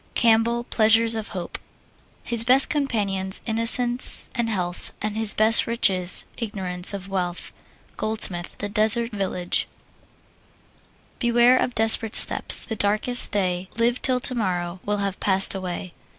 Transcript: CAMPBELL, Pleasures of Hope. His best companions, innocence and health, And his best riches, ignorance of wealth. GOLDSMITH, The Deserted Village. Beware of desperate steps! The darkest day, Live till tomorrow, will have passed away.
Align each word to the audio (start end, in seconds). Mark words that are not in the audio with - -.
CAMPBELL, 0.15 0.63
Pleasures 0.63 1.13
of 1.13 1.27
Hope. 1.27 1.59
His 2.23 2.43
best 2.43 2.71
companions, 2.71 3.39
innocence 3.45 4.31
and 4.33 4.49
health, 4.49 4.91
And 4.99 5.15
his 5.15 5.35
best 5.35 5.67
riches, 5.67 6.25
ignorance 6.39 6.91
of 6.95 7.07
wealth. 7.07 7.53
GOLDSMITH, 7.97 8.57
The 8.57 8.67
Deserted 8.67 9.11
Village. 9.15 9.67
Beware 11.19 11.57
of 11.59 11.75
desperate 11.75 12.15
steps! 12.15 12.65
The 12.65 12.75
darkest 12.75 13.31
day, 13.31 13.69
Live 13.77 14.01
till 14.01 14.19
tomorrow, 14.19 14.79
will 14.87 14.97
have 15.05 15.19
passed 15.19 15.53
away. 15.53 15.93